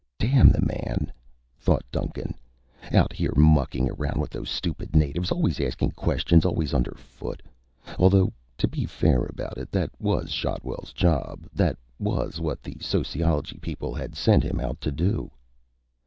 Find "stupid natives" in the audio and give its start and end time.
4.49-5.29